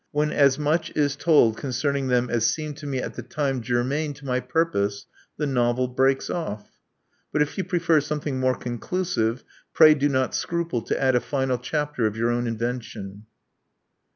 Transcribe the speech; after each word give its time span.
When 0.11 0.31
as 0.31 0.57
much 0.57 0.89
is 0.95 1.15
told 1.15 1.57
concerning 1.57 2.07
them 2.07 2.27
as 2.27 2.47
seemed 2.47 2.75
to 2.77 2.87
me 2.87 2.97
at 2.97 3.13
the 3.13 3.21
time 3.21 3.61
germane 3.61 4.15
to 4.15 4.25
my 4.25 4.39
purpose, 4.39 5.05
the 5.37 5.45
novel 5.45 5.87
breaks 5.87 6.27
off. 6.27 6.71
But 7.31 7.43
if 7.43 7.55
you 7.55 7.63
pre 7.63 7.77
fer 7.77 8.01
something 8.01 8.39
more 8.39 8.55
conclusive, 8.55 9.43
pray 9.75 9.93
do 9.93 10.09
not 10.09 10.33
scruple 10.33 10.81
to 10.81 10.99
add 10.99 11.15
a 11.15 11.19
final 11.19 11.59
chapter 11.59 12.07
of 12.07 12.17
your 12.17 12.31
own 12.31 12.47
invention. 12.47 13.27